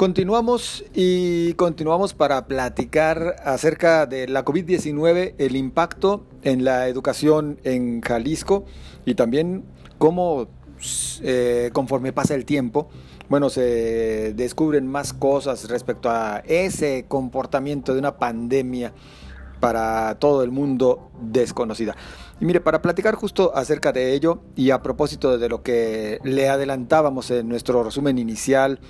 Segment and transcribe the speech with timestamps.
[0.00, 8.00] Continuamos y continuamos para platicar acerca de la COVID-19, el impacto en la educación en
[8.00, 8.64] Jalisco
[9.04, 9.62] y también
[9.98, 10.48] cómo
[11.20, 12.88] eh, conforme pasa el tiempo,
[13.28, 18.94] bueno, se descubren más cosas respecto a ese comportamiento de una pandemia
[19.60, 21.94] para todo el mundo desconocida.
[22.40, 26.48] Y mire, para platicar justo acerca de ello y a propósito de lo que le
[26.48, 28.80] adelantábamos en nuestro resumen inicial,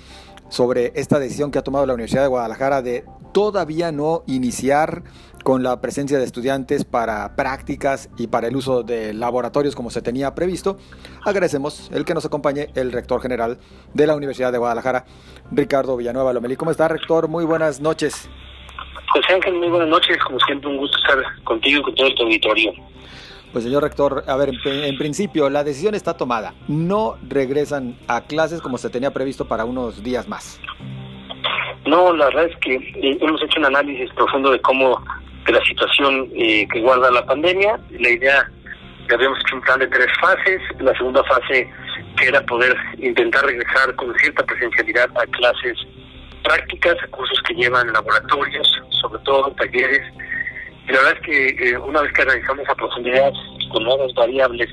[0.51, 5.01] sobre esta decisión que ha tomado la Universidad de Guadalajara de todavía no iniciar
[5.43, 10.01] con la presencia de estudiantes para prácticas y para el uso de laboratorios como se
[10.01, 10.77] tenía previsto,
[11.25, 13.57] agradecemos el que nos acompañe el rector general
[13.93, 15.05] de la Universidad de Guadalajara,
[15.51, 16.57] Ricardo Villanueva Lomelí.
[16.57, 17.29] ¿Cómo está, rector?
[17.29, 18.29] Muy buenas noches.
[19.13, 20.17] José Ángel, muy buenas noches.
[20.25, 22.73] Como siempre, un gusto estar contigo y con todo el auditorio.
[23.51, 26.53] Pues señor rector, a ver, en, principio la decisión está tomada.
[26.69, 30.61] No regresan a clases como se tenía previsto para unos días más.
[31.85, 35.03] No, la verdad es que eh, hemos hecho un análisis profundo de cómo,
[35.45, 37.77] de la situación eh, que guarda la pandemia.
[37.89, 38.49] La idea,
[39.09, 40.61] que habíamos hecho un plan de tres fases.
[40.79, 41.69] La segunda fase
[42.15, 45.77] que era poder intentar regresar con cierta presencialidad a clases
[46.43, 50.01] prácticas, a cursos que llevan laboratorios, sobre todo talleres
[50.91, 53.31] la verdad es que eh, una vez que analizamos a profundidad
[53.71, 54.69] con nuevas variables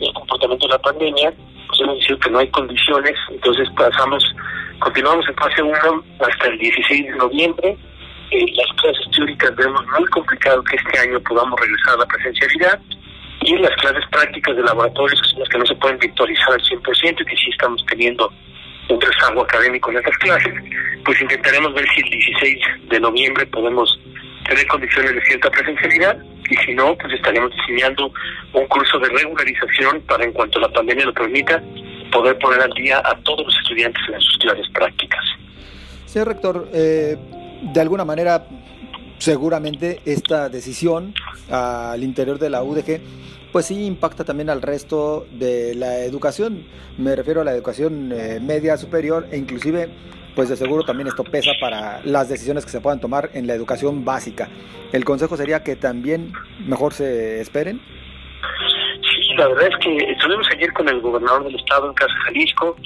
[0.00, 1.32] el comportamiento de la pandemia,
[1.66, 4.24] pues hemos decidido que no hay condiciones, entonces pasamos,
[4.78, 7.76] continuamos en fase 1 hasta el 16 de noviembre.
[8.30, 12.80] Eh, las clases teóricas vemos muy complicado que este año podamos regresar a la presencialidad
[13.40, 16.60] y las clases prácticas de laboratorios, que son las que no se pueden virtualizar al
[16.60, 18.30] 100% y que sí estamos teniendo
[18.88, 20.54] un rezago académico en estas clases,
[21.04, 22.58] pues intentaremos ver si el 16
[22.88, 23.98] de noviembre podemos
[24.48, 26.18] tener condiciones de cierta presencialidad
[26.50, 28.10] y si no, pues estaremos diseñando
[28.54, 31.62] un curso de regularización para en cuanto la pandemia lo permita,
[32.10, 35.24] poder poner al día a todos los estudiantes en sus clases prácticas.
[36.06, 37.16] Señor rector, eh,
[37.62, 38.46] de alguna manera,
[39.18, 41.12] seguramente esta decisión
[41.50, 43.00] al interior de la UDG
[43.52, 46.64] pues sí impacta también al resto de la educación.
[46.98, 49.88] Me refiero a la educación eh, media superior e inclusive
[50.38, 53.54] pues de seguro también esto pesa para las decisiones que se puedan tomar en la
[53.54, 54.48] educación básica.
[54.92, 56.32] El consejo sería que también
[56.64, 57.80] mejor se esperen.
[59.02, 62.76] Sí, la verdad es que estuvimos ayer con el gobernador del estado en Casa Jalisco,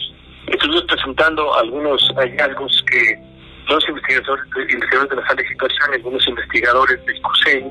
[0.46, 3.20] estuvimos presentando algunos hallazgos que
[3.68, 7.64] los investigadores, investigadores de la sala de algunos investigadores del CUSEI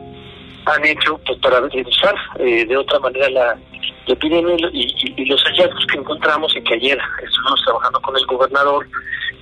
[0.64, 3.58] han hecho pues, para revisar eh, de otra manera la,
[4.06, 8.86] epidemia y, y, los hallazgos que encontramos y que ayer estuvimos trabajando con el gobernador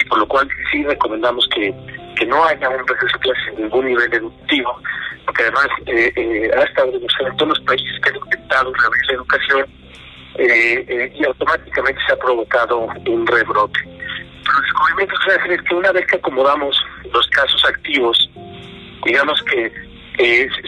[0.10, 1.74] por lo cual sí recomendamos que,
[2.18, 4.82] que no haya un receso de clases en ningún nivel educativo,
[5.26, 9.14] porque además eh, eh, ha estado en todos los países que han intentado reabrir la
[9.14, 9.66] educación
[10.36, 13.80] eh, eh, y automáticamente se ha provocado un rebrote.
[13.84, 16.76] Los descubrimientos que se es que una vez que acomodamos
[17.14, 18.30] los casos activos,
[19.06, 19.72] digamos que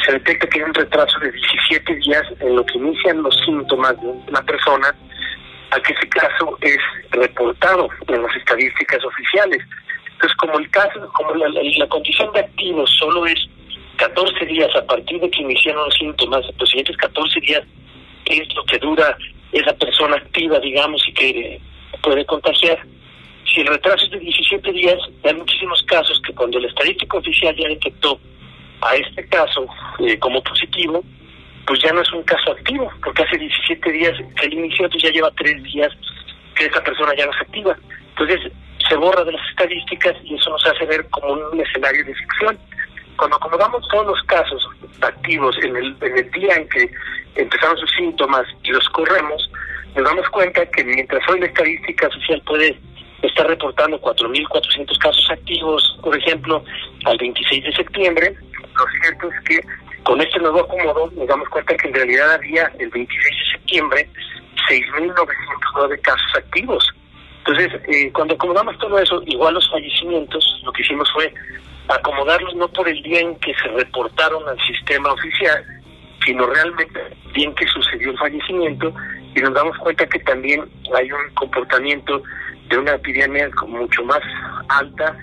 [0.05, 3.99] se detecta que hay un retraso de 17 días en lo que inician los síntomas
[4.01, 4.95] de una persona
[5.71, 6.77] a que ese caso es
[7.11, 9.63] reportado en las estadísticas oficiales.
[10.13, 13.39] Entonces, como el caso, como la, condición de activo solo es
[13.97, 17.63] 14 días a partir de que iniciaron los síntomas, los siguientes 14 días
[18.25, 19.17] es lo que dura
[19.51, 21.61] esa persona activa, digamos, y que
[22.01, 22.79] puede contagiar.
[23.53, 27.55] Si el retraso es de 17 días, hay muchísimos casos que cuando la estadística oficial
[27.55, 28.19] ya detectó
[28.81, 29.65] a este caso
[29.99, 31.03] eh, como positivo,
[31.71, 35.09] pues ya no es un caso activo, porque hace 17 días que él inició, entonces
[35.09, 35.89] ya lleva 3 días
[36.53, 37.77] que esa persona ya no es activa.
[38.09, 38.51] Entonces
[38.89, 42.59] se borra de las estadísticas y eso nos hace ver como un escenario de ficción.
[43.15, 44.67] Cuando acomodamos todos los casos
[44.99, 46.91] activos en el, en el día en que
[47.35, 49.49] empezaron sus síntomas y los corremos,
[49.95, 52.77] nos damos cuenta que mientras hoy la estadística social puede
[53.21, 56.65] estar reportando 4.400 casos activos, por ejemplo,
[57.05, 58.35] al 26 de septiembre,
[58.75, 59.61] lo cierto es que
[60.03, 64.09] con este nuevo acomodo nos damos cuenta que en realidad había el 26 de septiembre
[64.69, 66.87] 6.909 casos activos.
[67.39, 71.33] Entonces, eh, cuando acomodamos todo eso, igual los fallecimientos, lo que hicimos fue
[71.87, 75.65] acomodarlos no por el día en que se reportaron al sistema oficial,
[76.25, 76.99] sino realmente
[77.33, 78.93] bien que sucedió el fallecimiento
[79.35, 82.21] y nos damos cuenta que también hay un comportamiento
[82.69, 84.21] de una epidemia mucho más
[84.69, 85.17] alta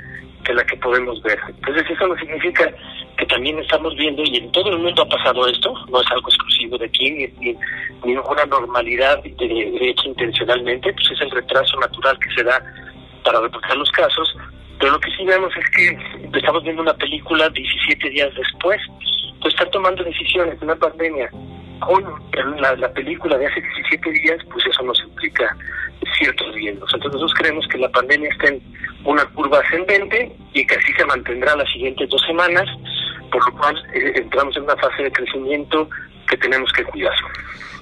[0.45, 1.39] que la que podemos ver.
[1.49, 2.73] Entonces eso no significa
[3.19, 6.29] que también estamos viendo, y en todo el mundo ha pasado esto, no es algo
[6.29, 7.57] exclusivo de aquí, ni,
[8.05, 12.63] ninguna normalidad de, hecho intencionalmente, pues es el retraso natural que se da
[13.25, 14.37] para reportar los casos,
[14.79, 18.81] pero lo que sí vemos es que estamos viendo una película 17 días después,
[19.41, 21.29] pues estar tomando decisiones de una pandemia
[21.81, 22.05] con
[22.61, 25.57] la, la película de hace 17 días, pues eso nos implica
[26.19, 26.91] ciertos vientos.
[26.95, 28.63] Entonces nosotros creemos que la pandemia está en
[29.05, 32.67] una curva ascendente y que así se mantendrá las siguientes dos semanas,
[33.31, 35.89] por lo cual eh, entramos en una fase de crecimiento
[36.29, 37.15] que tenemos que cuidar.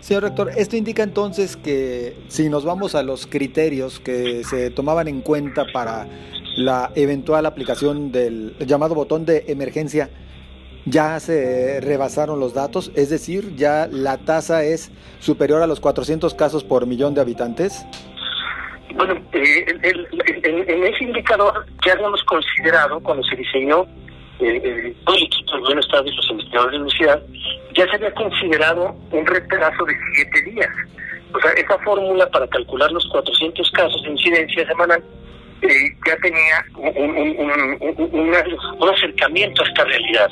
[0.01, 5.09] Señor rector, esto indica entonces que si nos vamos a los criterios que se tomaban
[5.09, 6.07] en cuenta para
[6.57, 10.09] la eventual aplicación del llamado botón de emergencia,
[10.85, 16.35] ya se rebasaron los datos, es decir, ya la tasa es superior a los 400
[16.35, 17.85] casos por millón de habitantes.
[18.95, 19.67] Bueno, eh,
[20.45, 23.87] en ese indicador ya habíamos considerado cuando se diseñó
[24.41, 27.23] eh, todo el equipo buen estado y los investigadores de la universidad,
[27.75, 30.71] ya se había considerado un retraso de siete días.
[31.33, 35.03] O sea, esa fórmula para calcular los 400 casos de incidencia semanal
[35.63, 35.69] eh,
[36.07, 38.35] ya tenía un,
[38.95, 40.31] acercamiento a esta realidad.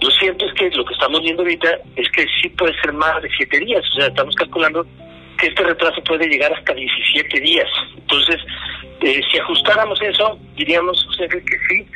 [0.00, 3.22] Lo cierto es que lo que estamos viendo ahorita es que sí puede ser más
[3.22, 3.82] de siete días.
[3.92, 4.86] O sea, estamos calculando
[5.38, 7.68] que este retraso puede llegar hasta 17 días.
[7.96, 8.36] Entonces,
[9.00, 11.86] eh, si ajustáramos eso, diríamos o que sí,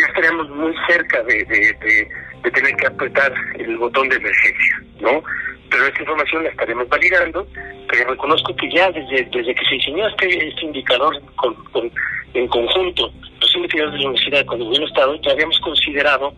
[0.00, 5.22] ya estaríamos muy cerca de, de, tener que apretar el botón de emergencia, ¿no?
[5.70, 7.46] Pero esta información la estaremos validando,
[7.88, 11.92] pero reconozco que ya desde, desde que se diseñó este, este indicador con,
[12.34, 16.32] en conjunto, los investigadores de la universidad con el gobierno Estado, ya habíamos considerado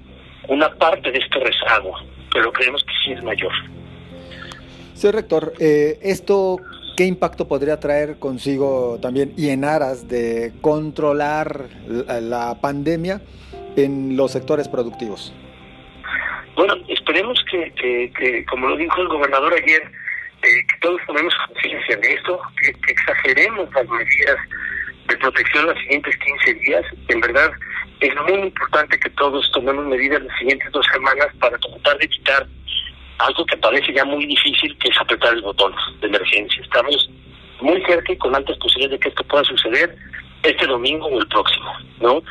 [0.49, 1.95] una parte de este rezago,
[2.33, 3.53] pero creemos que sí es mayor.
[4.95, 6.59] Señor rector, eh, ¿esto
[7.01, 13.23] qué impacto podría traer consigo también y en aras de controlar la, pandemia
[13.76, 15.32] en los sectores productivos?
[16.56, 17.72] Bueno, esperemos que,
[18.19, 19.82] que, como lo dijo el gobernador ayer,
[20.43, 24.37] eh, que todos tomemos conciencia de esto, que, que, exageremos las medidas
[25.08, 26.84] de protección los siguientes 15 días.
[27.08, 27.50] En verdad,
[28.00, 32.46] es muy importante que todos tomemos medidas las siguientes dos semanas para tratar de evitar
[33.19, 36.62] algo que parece ya muy difícil, que es apretar el botón de emergencia.
[36.62, 37.11] Estamos
[37.61, 39.96] muy cerca y con altas posibilidades de que esto pueda suceder
[40.43, 42.23] este domingo o el próximo, ¿no?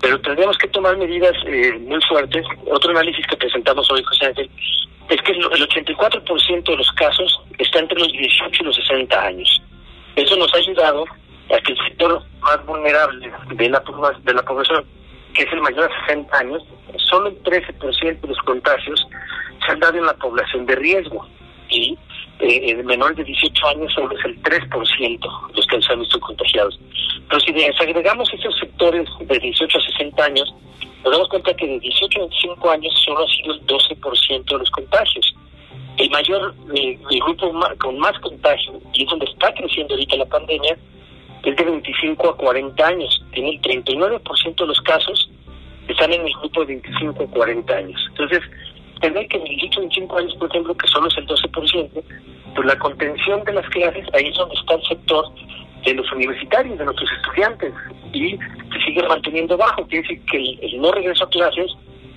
[0.00, 2.44] Pero tendríamos que tomar medidas eh, muy fuertes.
[2.70, 4.50] Otro análisis que presentamos hoy, José Ángel,
[5.08, 9.62] es que el 84% de los casos está entre los 18 y los 60 años.
[10.16, 11.04] Eso nos ha ayudado
[11.50, 13.82] a que el sector más vulnerable de la,
[14.24, 14.84] de la población
[15.34, 16.62] que es el mayor de 60 años,
[16.96, 19.06] solo el 13% de los contagios
[19.64, 21.26] se han dado en la población de riesgo
[21.68, 21.96] y
[22.40, 26.78] eh, menor de 18 años solo es el 3% los que se han visto contagiados.
[27.28, 30.54] Pero si desagregamos esos sectores de 18 a 60 años,
[31.04, 34.58] nos damos cuenta que de 18 a 25 años solo ha sido el 12% de
[34.58, 35.34] los contagios.
[35.96, 40.26] El mayor, eh, el grupo con más contagio, y es donde está creciendo ahorita la
[40.26, 40.76] pandemia,
[41.44, 43.24] es de 25 a 40 años.
[43.32, 45.28] Tiene el 39% de los casos
[45.88, 48.00] están en el grupo de 25 a 40 años.
[48.10, 48.40] Entonces,
[49.00, 52.02] tener que en el 18 25 años, por ejemplo, que solo es el 12%,
[52.54, 55.24] pues la contención de las clases, ahí es donde está el sector
[55.84, 57.72] de los universitarios, de nuestros estudiantes,
[58.12, 59.86] y se sigue manteniendo bajo.
[59.86, 61.70] Quiere decir que el, no regreso a clases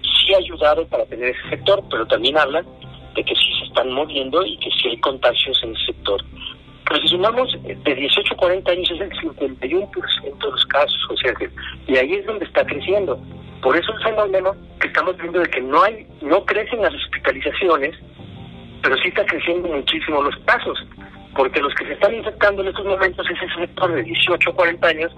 [0.04, 2.66] sí ha ayudado para tener ese sector, pero también hablan
[3.16, 6.24] de que sí se están moviendo y que sí hay contagios en el sector.
[6.88, 11.18] Pero si sumamos de 18 a 40 años es el 51% de los casos, o
[11.18, 11.34] sea,
[11.88, 13.20] y ahí es donde está creciendo.
[13.62, 17.96] Por eso el fenómeno que estamos viendo de que no hay, no crecen las hospitalizaciones,
[18.82, 20.78] pero sí está creciendo muchísimo los casos,
[21.36, 24.54] porque los que se están infectando en estos momentos es ese sector de 18 a
[24.54, 25.12] 40 años,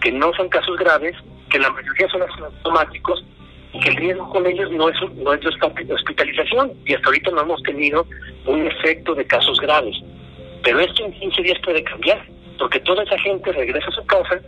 [0.00, 1.14] que no son casos graves,
[1.50, 3.24] que la mayoría son asintomáticos
[3.72, 7.30] y que el riesgo con ellos no es, no es de hospitalización y hasta ahorita
[7.30, 8.06] no hemos tenido
[8.46, 9.96] un efecto de casos graves.
[10.62, 12.24] Pero esto en 15 días puede cambiar,
[12.58, 14.40] porque toda esa gente regresa a su casa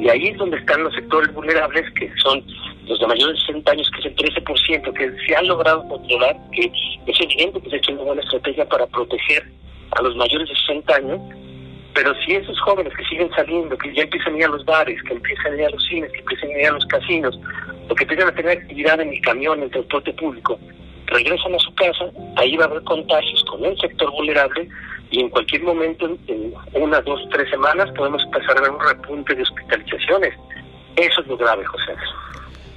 [0.00, 2.44] y ahí es donde están los sectores vulnerables, que son
[2.86, 6.36] los de mayores de 60 años, que es el 13%, que se han logrado controlar,
[6.52, 6.70] que
[7.06, 9.44] es evidente que se ha hecho una buena estrategia para proteger
[9.92, 11.20] a los mayores de 60 años,
[11.94, 15.02] pero si esos jóvenes que siguen saliendo, que ya empiezan a ir a los bares,
[15.04, 17.38] que empiezan a ir a los cines, que empiezan a ir a los casinos,
[17.88, 20.58] o que empiezan a tener actividad en el camión, en el transporte público,
[21.06, 22.04] regresan a su casa,
[22.36, 24.68] ahí va a haber contagios con el sector vulnerable
[25.10, 29.34] y en cualquier momento, en una, dos, tres semanas, podemos empezar a ver un repunte
[29.34, 30.34] de hospitalizaciones.
[30.96, 31.92] Eso es lo grave, José.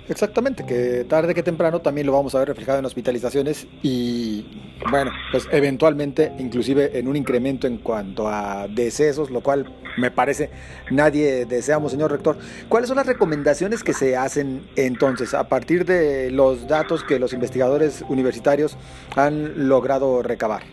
[0.10, 4.44] Exactamente, que tarde que temprano también lo vamos a ver reflejado en hospitalizaciones y,
[4.90, 10.50] bueno, pues eventualmente inclusive en un incremento en cuanto a decesos, lo cual me parece
[10.90, 12.38] nadie deseamos, señor rector.
[12.70, 17.32] ¿Cuáles son las recomendaciones que se hacen entonces a partir de los datos que los
[17.34, 18.80] investigadores universitarios
[19.16, 20.64] han logrado recabar?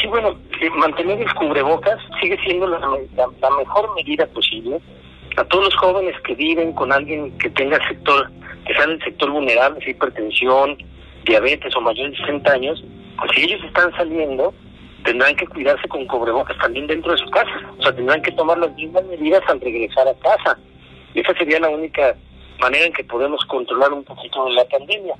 [0.00, 2.78] Sí, bueno, eh, mantener el cubrebocas sigue siendo la,
[3.58, 4.80] mejor medida posible.
[5.36, 8.30] A todos los jóvenes que viven con alguien que tenga el sector,
[8.66, 10.76] que sea en el sector vulnerable, hipertensión,
[11.24, 12.84] diabetes o mayores de 60 años,
[13.18, 14.52] pues si ellos están saliendo,
[15.04, 17.50] tendrán que cuidarse con cubrebocas también dentro de su casa.
[17.78, 20.58] O sea, tendrán que tomar las mismas medidas al regresar a casa.
[21.14, 22.14] Esa sería la única
[22.60, 25.14] manera en que podemos controlar un poquito la pandemia.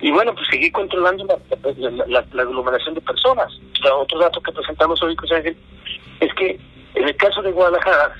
[0.00, 1.24] Y bueno, pues seguir controlando
[2.08, 3.52] la, aglomeración de personas.
[3.94, 5.56] otro dato que presentamos hoy, José Ángel,
[6.20, 6.58] es que
[6.94, 8.14] en el caso de Guadalajara,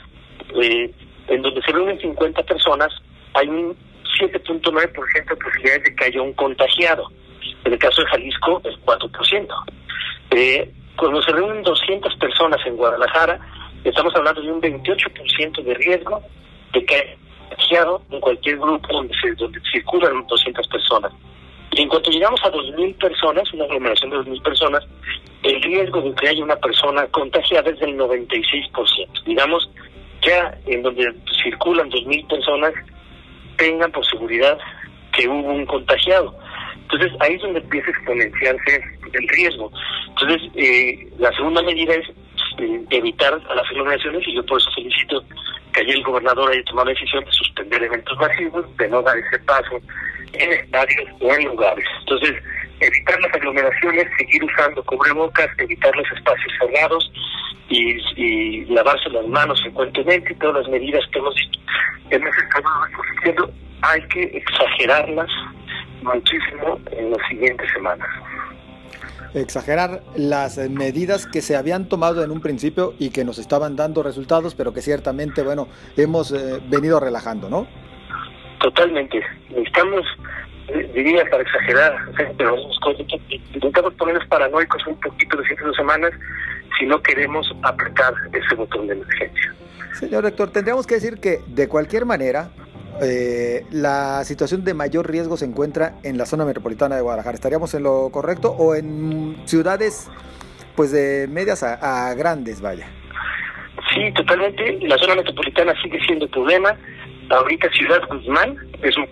[0.62, 0.92] eh,
[1.28, 2.92] en donde se reúnen 50 personas,
[3.34, 3.76] hay un
[4.20, 7.08] 7.9% de posibilidades de que haya un contagiado.
[7.64, 9.48] En el caso de Jalisco, el 4%.
[10.30, 13.40] Eh, cuando se reúnen 200 personas en Guadalajara,
[13.84, 16.22] estamos hablando de un 28% de riesgo
[16.72, 17.16] de que haya
[17.48, 21.12] contagiado en cualquier grupo donde, se, donde circulan 200 personas.
[21.72, 24.84] Y en cuanto llegamos a 2.000 personas, una aglomeración de 2.000 personas,
[25.42, 29.24] el riesgo de que haya una persona contagiada es del 96%.
[29.24, 29.70] Digamos,
[30.22, 31.12] ya en donde
[31.42, 32.72] circulan 2.000 personas,
[33.56, 34.58] tengan por seguridad
[35.12, 36.36] que hubo un contagiado.
[36.82, 39.70] Entonces ahí es donde empieza a exponenciarse el riesgo.
[40.08, 42.08] Entonces eh, la segunda medida es
[42.58, 45.24] eh, evitar las aglomeraciones y yo por eso felicito
[45.72, 49.16] que ayer el gobernador haya tomado la decisión de suspender eventos masivos, de no dar
[49.16, 49.80] ese paso
[50.34, 51.84] en estadios o en lugares.
[52.00, 52.34] Entonces,
[52.80, 57.12] evitar las aglomeraciones, seguir usando cubrebocas, evitar los espacios cerrados
[57.72, 61.34] y, y lavarse las manos frecuentemente todas las medidas que hemos,
[62.10, 62.68] estado
[63.16, 63.50] diciendo,
[63.82, 65.30] hay que exagerarlas
[66.02, 68.08] muchísimo en las siguientes semanas
[69.34, 74.02] exagerar las medidas que se habían tomado en un principio y que nos estaban dando
[74.02, 77.66] resultados, pero que ciertamente, bueno, hemos eh, venido relajando, ¿no?
[78.60, 79.22] Totalmente.
[79.48, 80.04] Necesitamos,
[80.68, 81.96] eh, diría para exagerar,
[82.36, 82.56] pero
[83.54, 86.12] intentamos ponernos paranoicos un poquito de ciertas semanas
[86.78, 89.54] si no queremos apretar ese botón de emergencia.
[89.94, 92.50] Señor rector, tendríamos que decir que de cualquier manera,
[93.00, 97.34] eh, la situación de mayor riesgo se encuentra en la zona metropolitana de Guadalajara.
[97.34, 100.10] ¿Estaríamos en lo correcto o en ciudades
[100.76, 102.86] pues de medias a, grandes, vaya?
[103.94, 104.78] Sí, totalmente.
[104.82, 106.74] La zona metropolitana sigue siendo problema.
[107.30, 109.06] Ahorita Ciudad Guzmán es un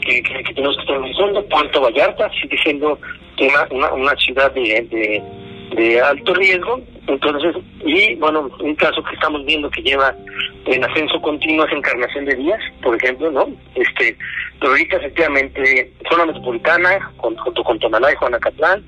[0.00, 1.46] que, que, tenemos que estar analizando.
[1.48, 2.98] Puerto Vallarta sigue siendo
[3.70, 5.22] una, una, ciudad de, de
[6.02, 6.80] alto riesgo.
[7.06, 10.14] Entonces, y bueno, un caso que estamos viendo que lleva
[10.66, 13.48] en ascenso continuo es Encarnación de Díaz, por ejemplo, ¿no?
[13.74, 14.16] Este,
[14.60, 18.84] pero ahorita efectivamente, zona metropolitana, junto con Tonalá y Juanacatlán,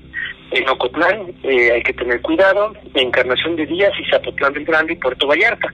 [0.51, 4.97] en Ocotlán eh, hay que tener cuidado, Encarnación de Díaz y Zapotlán del Grande y
[4.97, 5.71] Puerto Vallarta.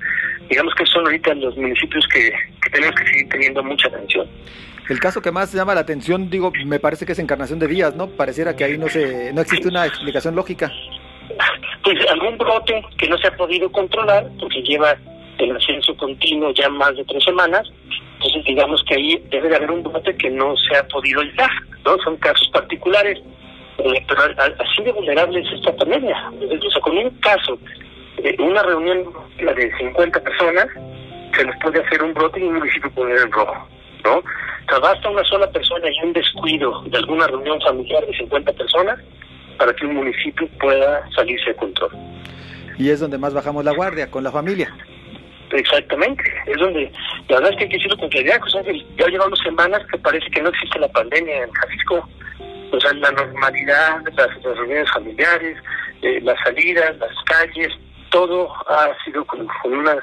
[0.49, 2.31] Digamos que son ahorita los municipios que,
[2.63, 4.27] que tenemos que seguir teniendo mucha atención.
[4.87, 7.95] El caso que más llama la atención, digo, me parece que es Encarnación de Díaz,
[7.95, 8.07] ¿no?
[8.07, 10.71] Pareciera que ahí no se no existe una explicación lógica.
[11.84, 14.96] Pues algún brote que no se ha podido controlar, porque lleva
[15.38, 17.67] el ascenso continuo ya más de tres semanas,
[18.15, 21.50] entonces digamos que ahí debe de haber un brote que no se ha podido evitar,
[21.86, 21.98] ¿no?
[22.00, 23.19] Son casos particulares,
[23.77, 24.22] eh, pero
[24.60, 26.31] así de vulnerable es esta pandemia.
[26.31, 27.60] O con un caso,
[28.39, 29.05] una reunión
[29.38, 30.67] de 50 personas,
[31.36, 33.67] se les puede hacer un brote y un municipio poner en rojo,
[34.03, 34.17] ¿no?
[34.17, 38.51] O sea, basta una sola persona y un descuido de alguna reunión familiar de 50
[38.53, 39.00] personas
[39.57, 41.91] para que un municipio pueda salirse de control.
[42.77, 44.73] Y es donde más bajamos la guardia, con la familia.
[45.51, 46.91] Exactamente, es donde
[47.29, 49.97] la verdad es que hay que decirlo con claridad, o sea, ya llevamos semanas que
[49.97, 52.09] parece que no existe la pandemia en Jalisco,
[52.71, 55.57] o sea, la normalidad, las, reuniones familiares,
[56.01, 57.71] eh, las salidas, las calles,
[58.09, 59.95] todo ha sido con, una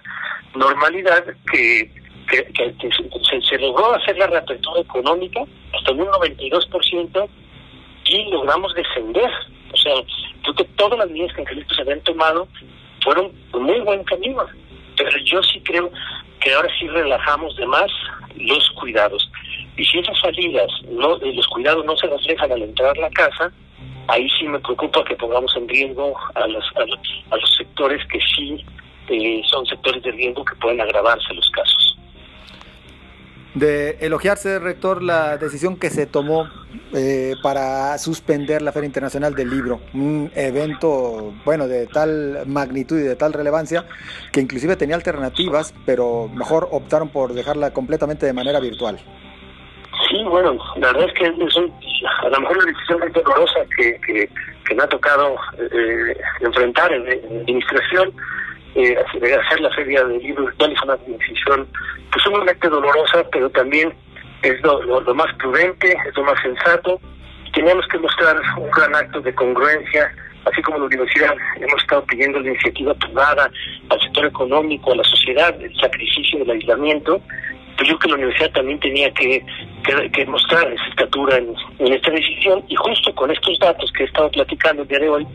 [0.54, 1.90] normalidad que,
[2.28, 5.40] que, se, se, logró hacer la reapertura económica
[5.74, 7.28] hasta un 92%
[8.04, 9.30] y logramos descender.
[9.72, 9.94] O sea,
[10.42, 12.48] creo que todas las medidas que en Jalisco se habían tomado
[13.02, 14.46] fueron muy buen camino
[14.96, 15.90] pero yo sí creo
[16.40, 17.90] que ahora sí relajamos de más
[18.36, 19.30] los cuidados.
[19.76, 23.10] Y si esas salidas, no, eh, los cuidados no se reflejan al entrar a la
[23.10, 23.52] casa,
[24.08, 28.64] ahí sí me preocupa que pongamos en riesgo a los, a los, sectores que sí
[29.08, 31.93] eh, son sectores de riesgo que pueden agravarse los casos
[33.54, 36.48] de elogiarse, rector, la decisión que se tomó
[36.92, 43.02] eh, para suspender la Feria Internacional del Libro, un evento, bueno, de tal magnitud y
[43.02, 43.86] de tal relevancia
[44.32, 48.98] que inclusive tenía alternativas, pero mejor optaron por dejarla completamente de manera virtual.
[50.10, 54.00] Sí, bueno, la verdad es que es a lo mejor la decisión más dolorosa que,
[54.00, 54.28] que,
[54.74, 58.12] me ha tocado eh, enfrentar en, en administración
[58.74, 61.66] eh, hacer la feria del libro virtual es una decisión
[62.10, 63.94] pues sumamente dolorosa, pero también
[64.42, 67.00] es lo, lo, más prudente, es lo más sensato.
[67.52, 70.12] Tenemos que mostrar un gran acto de congruencia,
[70.44, 73.50] así como la universidad hemos estado pidiendo la iniciativa privada
[73.88, 77.20] al sector económico, a la sociedad, el sacrificio del aislamiento.
[77.76, 79.44] Pues yo creo que la universidad también tenía que,
[80.12, 84.06] que, mostrar esa estatura en, en, esta decisión y justo con estos datos que he
[84.06, 85.26] estado platicando el día de hoy,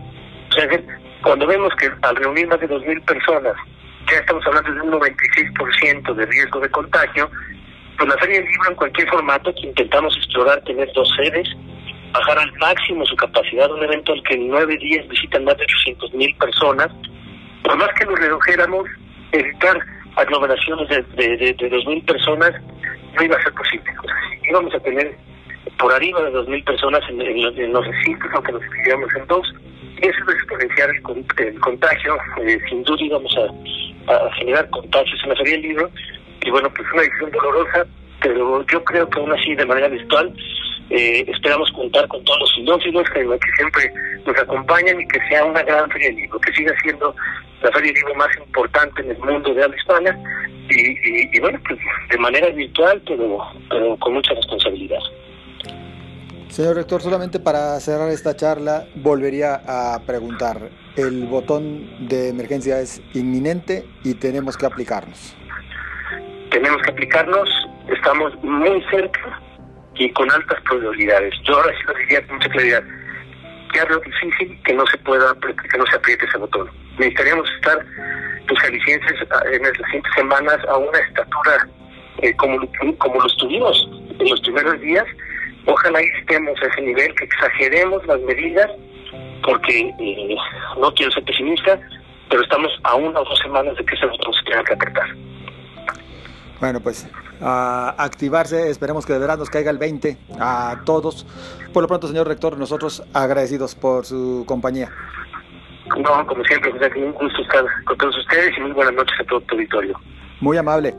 [0.50, 0.68] o sea,
[1.22, 3.56] cuando vemos que al reunir más de 2.000 personas
[4.10, 7.30] ya estamos hablando de un 96% de riesgo de contagio,
[7.98, 11.48] pues la Feria del Libro en cualquier formato que intentamos explorar, tener dos sedes,
[12.12, 15.64] bajar al máximo su capacidad, un evento al que en nueve días visitan más de
[15.64, 16.88] 800 mil personas,
[17.64, 18.90] por más que lo redujéramos,
[19.32, 19.80] evitar
[20.16, 22.52] aglomeraciones de, de, de, dos mil personas
[23.16, 23.92] no iba a ser posible.
[24.00, 25.16] O sea, íbamos a tener
[25.78, 29.54] por arriba de dos mil personas en, en, los recintos, aunque nos dividíamos en dos,
[30.02, 35.20] y eso es exponenciar el, el contagio, eh, sin duda íbamos a, a, generar contagios
[35.24, 35.90] en la Feria del Libro,
[36.42, 37.86] y bueno, pues una decisión dolorosa,
[38.22, 40.34] pero yo creo que aún así de manera virtual
[40.90, 43.94] eh, esperamos contar con todos los filósofos que, siempre
[44.26, 47.16] nos acompañan y que sea una gran feria del libro, que siga siendo
[47.62, 50.18] la feria del libro más importante en el mundo de habla hispana
[50.70, 51.80] y, y, bueno, pues
[52.10, 53.40] de manera virtual, pero,
[53.70, 55.00] pero con mucha responsabilidad.
[56.50, 63.02] Señor rector, solamente para cerrar esta charla, volvería a preguntar, el botón de emergencia es
[63.14, 65.38] inminente y tenemos que aplicarnos.
[66.50, 67.48] Tenemos que aplicarnos,
[67.88, 69.40] estamos muy cerca
[69.94, 71.36] y con altas probabilidades.
[71.44, 72.84] Yo ahora sí lo diría con mucha claridad.
[73.76, 75.36] Ya lo difícil que no se pueda,
[75.72, 76.68] que no se apriete ese botón.
[76.98, 77.86] Necesitaríamos estar,
[78.48, 79.14] los jaliscienses,
[79.54, 81.68] en las siguientes semanas a una estatura
[82.24, 82.60] eh, como,
[82.98, 83.88] como lo estuvimos
[84.18, 85.06] en los primeros días.
[85.66, 88.70] Ojalá estemos a ese nivel, que exageremos las medidas,
[89.44, 90.36] porque eh,
[90.80, 91.80] no quiero ser pesimista,
[92.30, 94.08] pero estamos a una o dos semanas de que se
[94.46, 95.10] tenga que apretar.
[96.60, 97.08] Bueno, pues
[97.42, 101.26] a activarse, esperemos que de verdad nos caiga el 20 a todos.
[101.74, 104.90] Por lo pronto, señor rector, nosotros agradecidos por su compañía.
[105.98, 109.24] No, como siempre, pues, un gusto estar con todos ustedes y muy buenas noches a
[109.24, 110.00] todo tu auditorio.
[110.42, 110.94] Muy amable.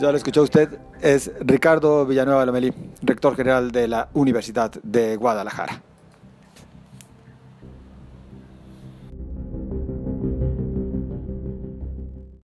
[0.00, 0.68] Ya lo escuchó usted,
[1.00, 2.72] es Ricardo Villanueva Lomelí,
[3.02, 5.85] rector general de la Universidad de Guadalajara.